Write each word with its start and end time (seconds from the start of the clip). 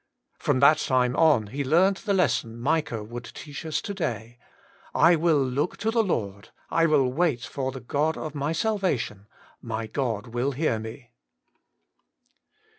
From 0.39 0.61
that 0.61 0.79
time 0.79 1.15
on 1.15 1.45
he 1.45 1.63
leamt 1.63 2.05
the 2.05 2.13
lesson 2.15 2.59
Micah 2.59 3.03
would 3.03 3.23
teach 3.25 3.63
us 3.67 3.83
to 3.83 3.93
day.' 3.93 4.39
I 4.95 5.15
will 5.15 5.37
look 5.37 5.77
to 5.77 5.91
the 5.91 6.01
Lord; 6.03 6.49
I 6.71 6.87
will 6.87 7.13
wait 7.13 7.41
for 7.41 7.71
the 7.71 7.81
God 7.81 8.17
of 8.17 8.33
my 8.33 8.51
salvation; 8.51 9.27
my 9.61 9.85
God 9.85 10.25
will 10.25 10.53
hear 10.53 10.79
me.' 10.79 11.11